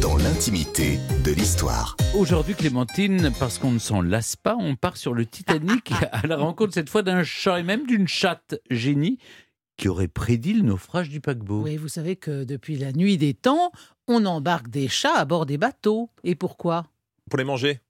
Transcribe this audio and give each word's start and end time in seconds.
Dans 0.00 0.16
l'intimité 0.16 0.98
de 1.24 1.32
l'histoire. 1.32 1.96
Aujourd'hui, 2.14 2.54
Clémentine, 2.54 3.32
parce 3.38 3.58
qu'on 3.58 3.70
ne 3.70 3.78
s'en 3.78 4.02
lasse 4.02 4.36
pas, 4.36 4.56
on 4.58 4.76
part 4.76 4.96
sur 4.96 5.14
le 5.14 5.24
Titanic 5.24 5.92
à 6.12 6.26
la 6.26 6.36
rencontre 6.36 6.74
cette 6.74 6.90
fois 6.90 7.02
d'un 7.02 7.22
chat 7.22 7.60
et 7.60 7.62
même 7.62 7.86
d'une 7.86 8.08
chatte 8.08 8.60
génie 8.70 9.18
qui 9.76 9.88
aurait 9.88 10.08
prédit 10.08 10.52
le 10.52 10.62
naufrage 10.62 11.08
du 11.08 11.20
paquebot. 11.20 11.62
Oui, 11.62 11.76
vous 11.76 11.88
savez 11.88 12.16
que 12.16 12.44
depuis 12.44 12.76
la 12.76 12.92
nuit 12.92 13.16
des 13.16 13.34
temps, 13.34 13.72
on 14.06 14.26
embarque 14.26 14.68
des 14.68 14.88
chats 14.88 15.16
à 15.16 15.24
bord 15.24 15.46
des 15.46 15.56
bateaux. 15.56 16.10
Et 16.24 16.34
pourquoi? 16.34 16.86
Pour 17.30 17.38
les 17.38 17.44
manger? 17.44 17.80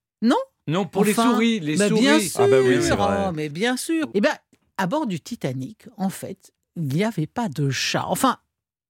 Non, 0.67 0.85
pour 0.85 1.03
les 1.03 1.13
souris, 1.13 1.59
les 1.59 1.75
bah, 1.75 1.89
souris. 1.89 2.01
Bien 2.01 2.19
sûr, 2.19 2.39
Ah 2.39 2.47
bah 2.47 2.57
oui, 2.61 2.75
oh, 3.27 3.31
mais 3.33 3.49
bien 3.49 3.75
sûr. 3.75 4.07
Eh 4.13 4.21
bien, 4.21 4.33
à 4.77 4.87
bord 4.87 5.07
du 5.07 5.19
Titanic, 5.19 5.87
en 5.97 6.09
fait, 6.09 6.53
il 6.75 6.83
n'y 6.83 7.03
avait 7.03 7.27
pas 7.27 7.49
de 7.49 7.69
chat. 7.69 8.05
Enfin, 8.07 8.37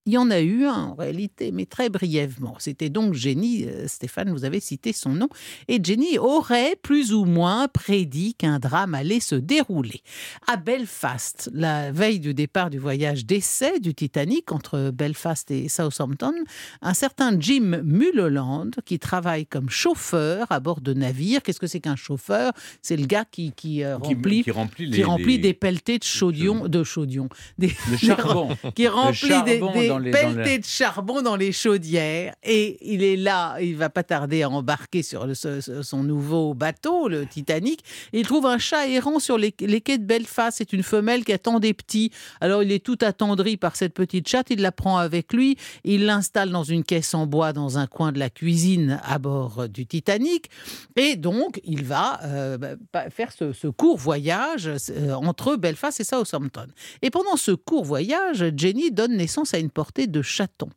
il 0.06 0.14
y 0.14 0.18
en 0.18 0.30
a 0.32 0.40
eu 0.42 0.66
un 0.66 0.74
en 0.84 0.96
réalité, 0.96 1.52
mais 1.52 1.66
très 1.66 1.90
brièvement. 1.90 2.56
C'était 2.60 2.90
donc 2.90 3.14
Jenny, 3.14 3.66
euh, 3.66 3.88
Stéphane, 3.88 4.32
vous 4.32 4.44
avez 4.46 4.60
cité 4.60 4.92
son 4.94 5.12
nom, 5.12 5.30
et 5.68 5.80
Jenny 5.84 6.18
aurait 6.18 6.76
plus 6.82 7.14
ou 7.14 7.26
moins 7.26 7.68
prédit 7.68 8.34
qu'un 8.36 8.60
drame 8.60 8.96
allait 8.96 9.20
se 9.22 9.36
dérouler. 9.36 10.02
À 10.48 10.58
Belfast, 10.58 11.50
la 11.54 11.92
veille 11.92 12.20
du 12.20 12.34
départ 12.34 12.70
du 12.70 12.80
voyage 12.80 13.26
d'essai 13.26 13.80
du 13.80 13.94
Titanic 13.96 14.52
entre 14.52 14.92
Belfast 14.94 15.50
et 15.52 15.70
Southampton, 15.70 16.34
un 16.82 16.94
certain 16.94 17.40
Jim 17.40 17.82
Mulholland, 17.84 18.72
qui 18.86 19.00
travaille 19.00 19.46
comme 19.46 19.70
chauffeur 19.70 20.48
à 20.52 20.60
bord 20.60 20.82
de 20.82 20.94
navires. 20.94 21.42
Qu'est-ce 21.44 21.60
que 21.60 21.68
c'est 21.68 21.80
qu'un 21.80 21.96
chauffeur? 21.96 22.52
C'est 22.82 22.98
le 22.98 23.06
gars 23.06 23.26
qui, 23.26 23.52
qui, 23.54 23.84
euh, 23.84 23.98
Qui- 24.00 24.14
remplit, 24.16 24.44
qui 24.44 24.52
remplit, 24.52 24.86
les, 24.88 24.98
qui 24.98 25.04
remplit 25.04 25.36
les- 25.38 25.44
des 25.44 25.54
pelletés 25.54 25.98
de 26.00 26.04
chaudion, 26.04 26.68
de 26.68 26.84
chaudion, 26.84 27.30
des, 27.58 27.70
charbon. 27.98 28.50
qui 28.76 28.88
remplit 28.88 29.42
des, 29.46 29.60
des 29.60 29.90
dans 29.94 30.00
les- 30.00 30.12
dans 30.12 30.18
pelletés 30.34 30.60
de 30.60 30.66
charbon 30.66 31.22
dans 31.22 31.36
les 31.36 31.52
chaudières. 31.52 32.34
Et 32.44 32.78
il 32.82 33.04
est 33.04 33.16
là, 33.16 33.58
il 33.62 33.76
va 33.76 33.90
pas 33.90 34.04
tarder 34.04 34.44
à 34.44 34.50
embarquer 34.50 35.04
sur 35.04 35.26
le- 35.28 35.34
son 35.36 36.04
nouveau 36.04 36.54
bateau, 36.54 37.08
le 37.08 37.26
Titanic. 37.26 37.82
Il 38.14 38.24
trouve 38.26 38.46
un 38.46 38.58
chat 38.58 38.88
errant 38.88 39.20
sur 39.20 39.38
les, 39.38 39.54
les 39.60 39.82
quais 39.82 39.98
de 39.98 40.06
Belfast. 40.06 40.58
C'est 40.58 40.74
une 40.74 40.84
femelle 40.84 41.24
qui 41.24 41.34
attend 41.34 41.60
des 41.60 41.74
petits. 41.74 42.12
Alors 42.42 42.64
il 42.64 42.72
est 42.72 42.84
tout 42.84 42.98
attendri 43.02 43.58
par 43.58 43.76
cette 43.76 43.94
petite 43.94 44.28
chatte. 44.28 44.48
Il 44.50 44.62
la 44.62 44.72
prend 44.72 44.98
avec 44.98 45.34
lui. 45.34 45.58
Il 45.84 46.06
l'installe 46.06 46.50
dans 46.52 46.64
une 46.64 46.84
caisse 46.84 47.14
en 47.14 47.26
bois 47.28 47.54
dans 47.54 47.78
un 47.78 47.88
coin 47.88 48.12
de 48.12 48.20
la 48.20 48.30
cuisine 48.30 49.00
à 49.04 49.20
bord 49.20 49.68
du 49.70 49.86
Titanic. 49.86 50.50
Et 50.96 51.16
donc, 51.16 51.60
il 51.64 51.84
va 51.84 52.20
euh, 52.24 52.58
bah, 52.92 53.10
faire 53.10 53.32
ce, 53.32 53.54
ce 53.54 53.68
court 53.68 53.98
voyage 53.98 54.70
euh, 54.90 55.14
entre 55.14 55.56
Belfast 55.56 56.00
et 56.00 56.04
Southampton. 56.04 56.68
Et 57.02 57.10
pendant 57.10 57.36
ce 57.38 57.52
court 57.52 57.84
voyage, 57.84 58.46
Jenny 58.56 58.92
donne 58.92 59.16
naissance 59.18 59.54
à 59.54 59.58
une 59.60 59.70
portée 59.84 60.08
de 60.08 60.22
chatons. 60.22 60.70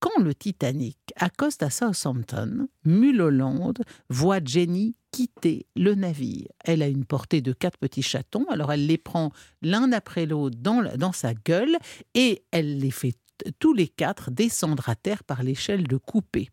Quand 0.00 0.20
le 0.20 0.34
Titanic 0.34 0.98
accoste 1.14 1.62
à 1.62 1.70
Southampton, 1.70 2.66
Mulholland 2.84 3.74
voit 4.10 4.40
Jenny 4.44 4.96
quitter 5.12 5.68
le 5.76 5.94
navire. 5.94 6.48
Elle 6.64 6.82
a 6.82 6.88
une 6.88 7.04
portée 7.04 7.42
de 7.42 7.52
quatre 7.52 7.78
petits 7.78 8.02
chatons, 8.02 8.44
alors 8.50 8.72
elle 8.72 8.88
les 8.88 8.98
prend 8.98 9.30
l'un 9.62 9.92
après 9.92 10.26
l'autre 10.26 10.56
dans, 10.60 10.82
dans 10.96 11.12
sa 11.12 11.32
gueule 11.32 11.78
et 12.14 12.42
elle 12.50 12.80
les 12.80 12.90
fait 12.90 13.14
tous 13.58 13.72
les 13.74 13.88
quatre 13.88 14.30
descendre 14.30 14.88
à 14.88 14.94
terre 14.94 15.24
par 15.24 15.42
l'échelle 15.42 15.86
de 15.86 15.96
coupée. 15.96 16.50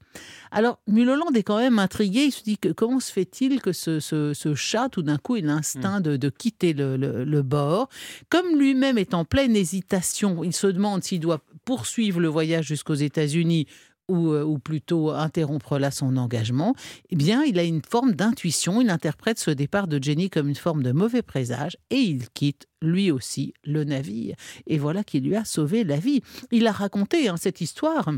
Alors, 0.51 0.79
Mulholland 0.87 1.35
est 1.35 1.43
quand 1.43 1.57
même 1.59 1.79
intrigué. 1.79 2.25
Il 2.25 2.31
se 2.31 2.43
dit 2.43 2.57
que 2.57 2.69
comment 2.69 2.99
se 2.99 3.11
fait-il 3.11 3.61
que 3.61 3.71
ce, 3.71 3.99
ce- 3.99 4.33
ce 4.33 4.55
chat, 4.55 4.89
tout 4.89 5.01
d'un 5.01 5.17
coup, 5.17 5.35
ait 5.35 5.41
l'instinct 5.41 6.01
de, 6.01 6.17
de 6.17 6.29
quitter 6.29 6.73
le, 6.73 6.97
le- 6.97 7.23
le 7.23 7.41
bord? 7.41 7.89
Comme 8.29 8.57
lui-même 8.57 8.97
est 8.97 9.13
en 9.13 9.25
pleine 9.25 9.55
hésitation, 9.55 10.43
il 10.43 10.53
se 10.53 10.67
demande 10.67 11.03
s'il 11.03 11.19
doit 11.19 11.41
poursuivre 11.65 12.19
le 12.19 12.27
voyage 12.27 12.65
jusqu'aux 12.67 12.95
États-Unis 12.95 13.67
ou, 14.11 14.33
euh, 14.33 14.43
ou 14.43 14.59
plutôt 14.59 15.11
interrompre 15.11 15.79
là 15.79 15.89
son 15.89 16.17
engagement, 16.17 16.75
eh 17.09 17.15
bien, 17.15 17.43
il 17.43 17.57
a 17.57 17.63
une 17.63 17.81
forme 17.81 18.13
d'intuition. 18.13 18.81
Il 18.81 18.89
interprète 18.89 19.39
ce 19.39 19.51
départ 19.51 19.87
de 19.87 20.01
Jenny 20.01 20.29
comme 20.29 20.49
une 20.49 20.55
forme 20.55 20.83
de 20.83 20.91
mauvais 20.91 21.21
présage 21.21 21.77
et 21.89 21.97
il 21.97 22.29
quitte 22.29 22.67
lui 22.81 23.11
aussi 23.11 23.53
le 23.63 23.83
navire. 23.83 24.35
Et 24.67 24.77
voilà 24.77 25.03
qui 25.03 25.19
lui 25.19 25.35
a 25.35 25.45
sauvé 25.45 25.83
la 25.83 25.97
vie. 25.97 26.21
Il 26.51 26.67
a 26.67 26.71
raconté 26.71 27.27
hein, 27.27 27.37
cette 27.37 27.61
histoire 27.61 28.09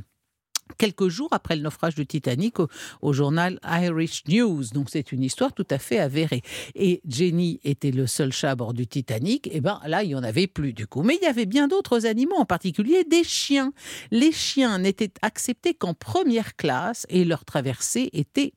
quelques 0.77 1.07
jours 1.07 1.29
après 1.31 1.55
le 1.55 1.61
naufrage 1.61 1.95
du 1.95 2.05
Titanic 2.05 2.55
au, 3.01 3.13
journal 3.13 3.59
Irish 3.63 4.23
News. 4.27 4.63
Donc 4.73 4.89
c'est 4.89 5.11
une 5.11 5.23
histoire 5.23 5.53
tout 5.53 5.67
à 5.69 5.77
fait 5.77 5.99
avérée. 5.99 6.41
Et 6.75 7.01
Jenny 7.07 7.59
était 7.63 7.91
le 7.91 8.07
seul 8.07 8.31
chat 8.31 8.51
à 8.51 8.55
bord 8.55 8.73
du 8.73 8.87
Titanic. 8.87 9.47
Et 9.53 9.61
ben 9.61 9.79
là, 9.85 10.03
il 10.03 10.11
y 10.11 10.15
en 10.15 10.23
avait 10.23 10.47
plus 10.47 10.73
du 10.73 10.87
coup. 10.87 11.03
Mais 11.03 11.17
il 11.21 11.25
y 11.25 11.29
avait 11.29 11.45
bien 11.45 11.67
d'autres 11.67 12.05
animaux, 12.05 12.35
en 12.37 12.45
particulier 12.45 13.03
des 13.03 13.23
chiens. 13.23 13.73
Les 14.11 14.31
chiens 14.31 14.79
n'étaient 14.79 15.13
acceptés 15.21 15.73
qu'en 15.73 15.93
première 15.93 16.55
classe 16.55 17.05
et 17.09 17.25
leur 17.25 17.45
traversée 17.45 18.09
était 18.13 18.53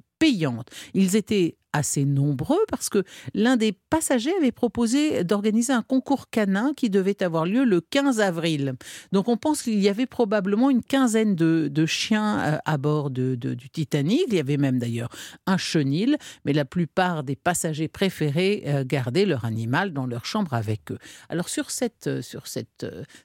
Ils 0.94 1.16
étaient 1.16 1.56
assez 1.72 2.06
nombreux 2.06 2.65
parce 2.71 2.88
que 2.88 3.04
l'un 3.34 3.56
des 3.56 3.72
passagers 3.72 4.32
avait 4.38 4.53
proposé 4.53 5.25
d'organiser 5.25 5.75
un 5.75 5.82
concours 5.82 6.31
canin 6.31 6.72
qui 6.75 6.88
devait 6.88 7.22
avoir 7.22 7.44
lieu 7.44 7.65
le 7.65 7.82
15 7.82 8.21
avril. 8.21 8.75
Donc 9.12 9.28
on 9.28 9.37
pense 9.37 9.62
qu'il 9.62 9.78
y 9.78 9.88
avait 9.88 10.06
probablement 10.06 10.71
une 10.71 10.82
quinzaine 10.82 11.34
de, 11.34 11.87
chiens 11.87 12.41
euh, 12.41 12.59
à 12.65 12.78
bord 12.78 13.10
du 13.10 13.38
Titanic. 13.72 14.25
Il 14.28 14.34
y 14.34 14.41
avait 14.41 14.56
même 14.56 14.78
d'ailleurs 14.78 15.10
un 15.47 15.59
chenil, 15.59 16.16
mais 16.47 16.55
la 16.55 16.65
plupart 16.65 17.22
des 17.22 17.37
passagers 17.37 17.88
préféraient 17.88 18.62
euh, 18.66 18.84
garder 18.84 19.26
leur 19.26 19.44
animal 19.44 19.93
dans 19.93 20.06
leur 20.06 20.25
chambre 20.25 20.55
avec 20.55 20.91
eux. 20.91 20.99
Alors 21.28 21.50
sur, 21.50 21.66
euh, 22.06 22.22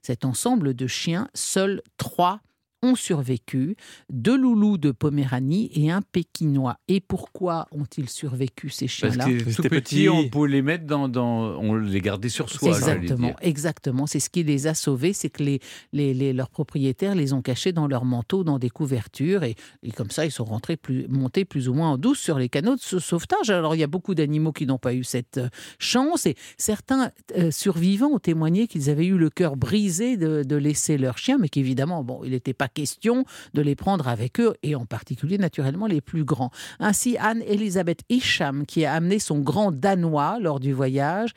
cet 0.02 0.26
ensemble 0.26 0.74
de 0.74 0.88
chiens, 0.88 1.30
seuls 1.34 1.82
trois 1.98 2.42
ont 2.84 2.96
survécu, 2.96 3.76
deux 4.10 4.36
loulous 4.38 4.78
de 4.78 4.92
Poméranie 4.92 5.70
et 5.76 5.92
un 5.92 6.02
pékinois. 6.02 6.78
Et 6.88 7.00
pourquoi 7.00 7.68
ont-ils 7.72 8.10
survécu 8.10 8.70
ces 8.70 8.86
Parce 8.86 8.94
chiens-là 8.94 9.26
que 9.26 9.44
tout 9.44 9.52
C'était 9.52 9.70
petit, 9.70 9.96
petit. 9.96 10.10
on 10.10 10.30
pouvait 10.30 10.50
les 10.50 10.62
mettre 10.62 10.86
dans, 10.86 11.08
dans- 11.08 11.58
on 11.60 11.76
les 11.76 12.02
gardait 12.02 12.30
sur 12.30 12.50
soi. 12.50 12.70
Exactement, 12.70 13.28
dire. 13.28 13.36
exactement. 13.42 14.08
C'est 14.08 14.20
ce 14.20 14.30
qui 14.30 14.44
les 14.44 14.68
a 14.68 14.74
sauvés, 14.74 15.14
c'est 15.14 15.30
que 15.30 15.44
les, 15.44 15.60
les, 15.94 16.14
les- 16.14 16.34
leurs 16.34 16.50
propriétaires 16.50 17.14
les 17.16 17.34
ont 17.34 17.42
cachés 17.42 17.72
dans 17.72 17.88
leurs 17.88 18.06
manteaux, 18.06 18.44
dans 18.44 18.58
des 18.58 18.70
couvertures, 18.72 19.44
et, 19.44 19.56
et 19.84 19.92
comme 19.92 20.10
ça, 20.10 20.26
ils 20.26 20.32
sont 20.32 20.46
rentrés 20.46 20.78
plus, 20.78 21.08
montés 21.08 21.46
plus 21.46 21.70
ou 21.70 21.74
moins 21.74 21.92
en 21.92 21.98
douce 21.98 22.20
sur 22.20 22.40
les 22.40 22.50
canaux 22.50 22.76
de 22.76 22.82
ce 22.82 22.98
sauvetage. 23.00 23.50
Alors, 23.52 23.76
il 23.76 23.80
y 23.80 23.84
a 23.84 23.88
beaucoup 23.88 24.16
d'animaux 24.16 24.52
qui 24.54 24.66
n'ont 24.66 24.78
pas 24.80 24.94
eu 24.94 25.04
cette 25.04 25.38
euh, 25.38 25.50
chance, 25.78 26.26
et 26.26 26.36
certains 26.58 27.12
euh, 27.38 27.52
survivants 27.52 28.12
ont 28.14 28.20
témoigné 28.20 28.68
qu'ils 28.68 28.90
avaient 28.90 29.06
eu 29.06 29.18
le 29.18 29.30
cœur 29.30 29.56
brisé 29.56 30.18
de, 30.18 30.44
de 30.44 30.56
laisser 30.56 30.98
leurs 30.98 31.18
chiens, 31.20 31.38
mais 31.40 31.50
qu'évidemment, 31.50 32.04
bon, 32.04 32.22
il 32.24 32.32
n'était 32.32 32.54
pas 32.54 32.68
question 32.74 33.26
de 33.54 33.62
les 33.62 33.76
prendre 33.76 34.08
avec 34.08 34.40
eux, 34.40 34.54
et 34.64 34.76
en 34.76 34.86
particulier, 34.86 35.38
naturellement, 35.38 35.88
les 35.88 36.02
plus 36.02 36.24
grands. 36.24 36.52
Ainsi, 36.80 37.18
Anne-Elisabeth 37.18 38.02
Isham, 38.10 38.66
qui 38.66 38.86
a 38.86 38.94
amené 38.94 39.20
son 39.20 39.40
grand 39.40 39.72
danois 39.72 40.40
lors 40.40 40.60
du 40.60 40.74
voyage, 40.74 41.32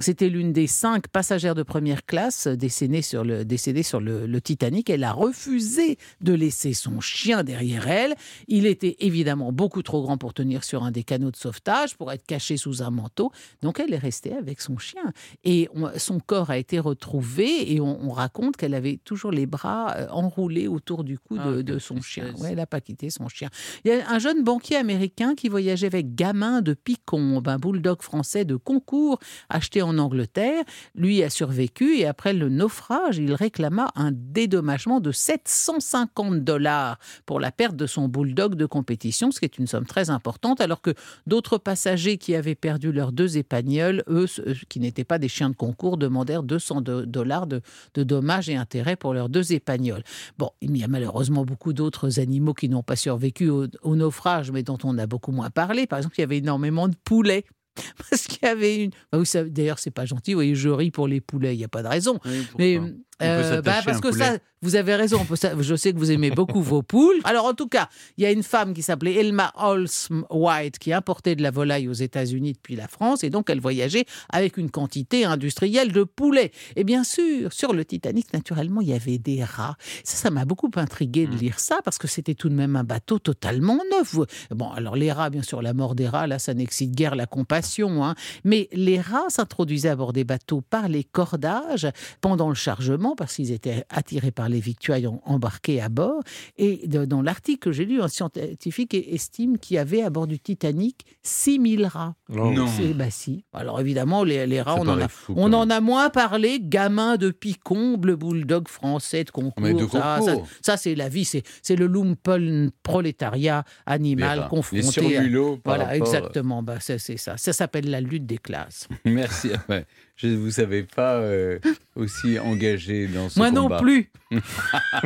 c'était 0.00 0.28
l'une 0.28 0.52
des 0.52 0.66
cinq 0.66 1.06
passagères 1.08 1.54
de 1.54 1.62
première 1.62 2.04
classe 2.04 2.48
décédées 2.48 3.02
sur 3.02 3.22
le, 3.24 4.40
Titanic. 4.40 4.90
Elle 4.90 5.04
a 5.04 5.12
refusé 5.12 5.98
de 6.20 6.32
laisser 6.32 6.74
son 6.74 7.00
chien 7.00 7.44
derrière 7.44 7.86
elle. 7.86 8.14
Il 8.48 8.66
était 8.66 8.96
évidemment 8.98 9.52
beaucoup 9.52 9.82
trop 9.82 10.02
grand 10.02 10.18
pour 10.18 10.34
tenir 10.34 10.64
sur 10.64 10.82
un 10.82 10.90
des 10.90 11.04
canaux 11.04 11.30
de 11.30 11.36
sauvetage, 11.36 11.96
pour 11.96 12.10
être 12.10 12.26
caché 12.26 12.56
sous 12.56 12.82
un 12.82 12.90
manteau. 12.90 13.30
Donc 13.62 13.78
elle 13.78 13.92
est 13.94 13.98
restée 13.98 14.34
avec 14.34 14.60
son 14.60 14.78
chien. 14.78 15.12
Et 15.44 15.68
on- 15.74 15.90
son 15.96 16.18
corps 16.18 16.50
a 16.50 16.58
été 16.58 16.80
retrouvé 16.80 17.72
et 17.72 17.80
on, 17.80 18.04
on 18.04 18.10
raconte 18.10 18.56
qu'elle 18.56 18.74
avait 18.74 18.98
toujours 19.04 19.30
les 19.30 19.46
bras 19.46 19.94
euh, 19.96 20.08
enroulés 20.10 20.66
autour 20.74 21.04
du 21.04 21.18
cou 21.18 21.36
Ah, 21.38 21.50
de, 21.52 21.62
de 21.62 21.78
son 21.78 22.00
chien. 22.00 22.32
Ouais, 22.38 22.50
elle 22.50 22.56
n'a 22.56 22.66
pas 22.66 22.80
quitté 22.80 23.10
son 23.10 23.28
chien. 23.28 23.48
Il 23.84 23.88
y 23.88 23.94
a 23.94 24.10
un 24.10 24.18
jeune 24.18 24.42
banquier 24.44 24.76
américain 24.76 25.34
qui 25.34 25.48
voyageait 25.48 25.86
avec 25.86 26.14
Gamin 26.14 26.60
de 26.62 26.74
Picombe, 26.74 27.48
un 27.48 27.58
bulldog 27.58 28.02
français 28.02 28.44
de 28.44 28.56
concours 28.56 29.18
acheté 29.48 29.82
en 29.82 29.96
Angleterre. 29.98 30.64
Lui 30.94 31.22
a 31.22 31.30
survécu 31.30 31.96
et 31.96 32.06
après 32.06 32.32
le 32.34 32.48
naufrage, 32.48 33.18
il 33.18 33.32
réclama 33.34 33.88
un 33.94 34.10
dédommagement 34.12 35.00
de 35.00 35.12
750 35.12 36.44
dollars 36.44 36.98
pour 37.26 37.40
la 37.40 37.50
perte 37.52 37.76
de 37.76 37.86
son 37.86 38.08
bulldog 38.08 38.54
de 38.54 38.66
compétition, 38.66 39.30
ce 39.30 39.38
qui 39.38 39.44
est 39.44 39.58
une 39.58 39.66
somme 39.66 39.86
très 39.86 40.10
importante, 40.10 40.60
alors 40.60 40.80
que 40.80 40.94
d'autres 41.26 41.58
passagers 41.58 42.18
qui 42.18 42.34
avaient 42.34 42.54
perdu 42.54 42.92
leurs 42.92 43.12
deux 43.12 43.36
épagnols, 43.38 44.02
eux, 44.08 44.26
ceux 44.26 44.54
qui 44.68 44.80
n'étaient 44.80 45.04
pas 45.04 45.18
des 45.18 45.28
chiens 45.28 45.50
de 45.50 45.56
concours, 45.56 45.96
demandèrent 45.96 46.42
200 46.42 46.80
do- 46.80 47.06
dollars 47.06 47.46
de, 47.46 47.60
de 47.94 48.02
dommages 48.02 48.48
et 48.48 48.56
intérêts 48.56 48.96
pour 48.96 49.14
leurs 49.14 49.28
deux 49.28 49.52
épagnols. 49.52 50.02
Bon, 50.38 50.50
il 50.64 50.76
y 50.76 50.84
a 50.84 50.88
malheureusement 50.88 51.44
beaucoup 51.44 51.72
d'autres 51.72 52.20
animaux 52.20 52.54
qui 52.54 52.68
n'ont 52.68 52.82
pas 52.82 52.96
survécu 52.96 53.48
au, 53.48 53.66
au 53.82 53.96
naufrage, 53.96 54.50
mais 54.50 54.62
dont 54.62 54.78
on 54.84 54.98
a 54.98 55.06
beaucoup 55.06 55.32
moins 55.32 55.50
parlé. 55.50 55.86
Par 55.86 55.98
exemple, 55.98 56.16
il 56.18 56.22
y 56.22 56.24
avait 56.24 56.38
énormément 56.38 56.88
de 56.88 56.96
poulets. 57.04 57.44
Parce 58.10 58.26
qu'il 58.26 58.38
y 58.42 58.46
avait 58.46 58.84
une. 58.84 58.90
Bah, 59.12 59.18
D'ailleurs, 59.46 59.78
c'est 59.78 59.90
pas 59.90 60.06
gentil. 60.06 60.32
Vous 60.32 60.38
voyez, 60.38 60.54
je 60.54 60.68
ris 60.68 60.90
pour 60.90 61.08
les 61.08 61.20
poulets. 61.20 61.54
Il 61.54 61.58
n'y 61.58 61.64
a 61.64 61.68
pas 61.68 61.82
de 61.82 61.88
raison. 61.88 62.18
Oui, 62.24 62.46
Mais 62.58 62.80
Euh, 63.22 63.62
bah, 63.62 63.80
parce 63.84 64.00
que 64.00 64.08
poulet. 64.08 64.24
ça, 64.24 64.38
vous 64.60 64.74
avez 64.74 64.94
raison. 64.96 65.18
on 65.20 65.24
peut 65.24 65.36
s'a- 65.36 65.60
je 65.60 65.74
sais 65.76 65.92
que 65.92 65.98
vous 65.98 66.10
aimez 66.10 66.30
beaucoup 66.30 66.60
vos 66.62 66.82
poules. 66.92 67.20
Alors, 67.24 67.44
en 67.44 67.54
tout 67.54 67.68
cas, 67.68 67.88
il 68.16 68.24
y 68.24 68.26
a 68.26 68.32
une 68.32 68.42
femme 68.42 68.74
qui 68.74 68.82
s'appelait 68.82 69.14
Elma 69.14 69.52
Holmes 69.56 69.86
White 70.30 70.78
qui 70.80 70.92
importait 70.92 71.36
de 71.36 71.42
la 71.42 71.52
volaille 71.52 71.86
aux 71.88 71.92
États-Unis 71.92 72.54
depuis 72.54 72.74
la 72.74 72.88
France 72.88 73.22
et 73.22 73.30
donc 73.30 73.50
elle 73.50 73.60
voyageait 73.60 74.04
avec 74.30 74.56
une 74.56 74.70
quantité 74.70 75.24
industrielle 75.24 75.92
de 75.92 76.02
poulets. 76.02 76.50
Et 76.74 76.82
bien 76.82 77.04
sûr, 77.04 77.52
sur 77.52 77.72
le 77.72 77.84
Titanic, 77.84 78.32
naturellement, 78.32 78.80
il 78.80 78.88
y 78.88 78.94
avait 78.94 79.18
des 79.18 79.44
rats. 79.44 79.76
Ça, 80.02 80.16
ça 80.16 80.30
m'a 80.30 80.44
beaucoup 80.44 80.70
intrigué 80.74 81.26
de 81.28 81.36
lire 81.36 81.60
ça 81.60 81.78
parce 81.84 81.98
que 81.98 82.08
c'était 82.08 82.34
tout 82.34 82.48
de 82.48 82.54
même 82.54 82.74
un 82.74 82.84
bateau 82.84 83.20
totalement 83.20 83.78
neuf. 83.92 84.16
Bon, 84.50 84.70
alors 84.72 84.96
les 84.96 85.12
rats, 85.12 85.30
bien 85.30 85.42
sûr, 85.42 85.62
la 85.62 85.72
mort 85.72 85.94
des 85.94 86.08
rats, 86.08 86.26
là, 86.26 86.38
ça 86.40 86.52
n'excite 86.54 86.92
guère 86.92 87.14
la 87.14 87.26
compassion. 87.26 88.04
hein. 88.04 88.14
Mais 88.42 88.68
les 88.72 89.00
rats 89.00 89.28
s'introduisaient 89.28 89.90
à 89.90 89.96
bord 89.96 90.12
des 90.12 90.24
bateaux 90.24 90.62
par 90.62 90.88
les 90.88 91.04
cordages 91.04 91.86
pendant 92.20 92.48
le 92.48 92.54
chargement 92.56 93.03
parce 93.16 93.34
qu'ils 93.36 93.52
étaient 93.52 93.84
attirés 93.90 94.30
par 94.30 94.48
les 94.48 94.60
victuailles 94.60 95.06
embarquées 95.24 95.80
à 95.80 95.88
bord. 95.88 96.22
Et 96.56 96.86
dans 96.88 97.20
l'article 97.22 97.58
que 97.58 97.72
j'ai 97.72 97.84
lu, 97.84 98.00
un 98.00 98.08
scientifique 98.08 98.94
estime 98.94 99.58
qu'il 99.58 99.76
y 99.76 99.78
avait 99.78 100.02
à 100.02 100.10
bord 100.10 100.26
du 100.26 100.40
Titanic 100.40 101.04
6000 101.22 101.86
rats. 101.86 102.14
Non. 102.30 102.66
C'est 102.66 102.94
bah 102.94 103.10
si. 103.10 103.44
Alors 103.52 103.80
évidemment, 103.80 104.24
les, 104.24 104.46
les 104.46 104.62
rats, 104.62 104.76
Ça 104.76 104.80
on 104.82 104.88
en, 104.88 104.98
a, 105.00 105.08
fou, 105.08 105.34
on 105.36 105.50
quand 105.50 105.54
en 105.60 105.70
a 105.70 105.80
moins 105.80 106.08
parlé. 106.10 106.58
Gamin 106.62 107.16
de 107.16 107.30
Picombe, 107.30 108.06
le 108.06 108.16
bulldog 108.16 108.68
français 108.68 109.24
de 109.24 109.30
concours. 109.30 109.62
Mais 109.62 109.74
de 109.74 109.86
ça, 109.86 110.16
concours. 110.18 110.46
ça, 110.46 110.72
ça, 110.72 110.76
c'est 110.76 110.94
la 110.94 111.08
vie, 111.08 111.24
c'est 111.24 111.76
le 111.76 111.86
lumpen 111.86 112.70
prolétariat 112.82 113.64
Les 113.86 113.92
animal 113.92 114.38
rats. 114.40 114.48
confronté. 114.48 115.00
Les 115.08 115.16
à- 115.16 115.20
par 115.62 115.76
Voilà, 115.76 115.84
rapport- 115.90 116.06
exactement. 116.06 116.62
Bah, 116.62 116.76
c'est 116.80 116.98
c'est 116.98 117.16
ça. 117.16 117.36
Ça 117.36 117.52
s'appelle 117.52 117.90
la 117.90 118.00
lutte 118.00 118.26
des 118.26 118.38
classes. 118.38 118.88
Merci. 119.04 119.50
Ouais. 119.68 119.84
Je 120.16 120.28
ne 120.28 120.36
vous 120.36 120.52
savais 120.52 120.84
pas 120.84 121.14
euh, 121.14 121.58
aussi 121.96 122.38
engagé 122.38 123.08
dans 123.08 123.28
ce 123.28 123.38
Moi 123.38 123.50
non 123.50 123.68
plus. 123.78 124.10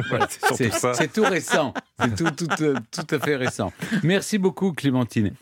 Voilà, 0.09 0.29
c'est 0.29 1.13
tout 1.13 1.23
récent. 1.23 1.75
C'est 2.01 2.15
tout, 2.15 2.31
tout, 2.31 2.63
euh, 2.63 2.75
tout 2.91 3.15
à 3.15 3.19
fait 3.19 3.37
récent. 3.37 3.73
Merci 4.03 4.39
beaucoup, 4.39 4.73
Clémentine. 4.73 5.33